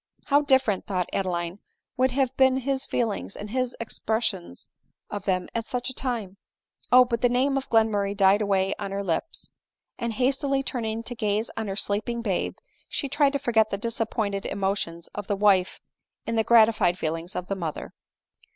[0.31, 1.59] "How different," thought Adeline,"
[1.95, 4.55] would have been his feelings and his expression
[5.11, 6.37] of them at such a time!
[6.91, 9.51] Oh!—" but the name of Glenmurray died away on her lips;
[9.99, 12.57] and hastily turning to gaze on her sleeping babe,
[12.89, 15.79] she tried to forget the disappointed emotions of the wife
[16.25, 17.93] in the gratified feelings of the mother.